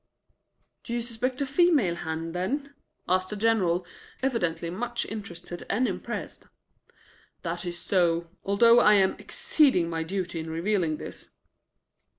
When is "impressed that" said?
5.87-7.65